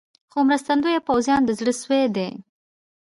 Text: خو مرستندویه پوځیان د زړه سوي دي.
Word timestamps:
خو 0.31 0.37
مرستندویه 0.49 1.01
پوځیان 1.09 1.41
د 1.45 1.49
زړه 1.59 1.73
سوي 1.81 2.03
دي. 2.15 2.29